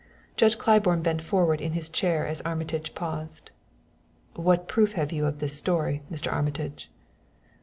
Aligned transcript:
Judge 0.35 0.57
Claiborne 0.57 1.03
bent 1.03 1.21
forward 1.21 1.61
in 1.61 1.73
his 1.73 1.87
chair 1.87 2.25
as 2.25 2.41
Armitage 2.41 2.95
paused. 2.95 3.51
"What 4.35 4.67
proof 4.67 4.93
have 4.93 5.11
you 5.11 5.27
of 5.27 5.37
this 5.37 5.55
story, 5.55 6.01
Mr. 6.11 6.33
Armitage?" 6.33 6.89